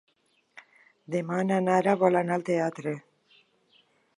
[1.17, 2.95] Demà na Nara vol anar al teatre.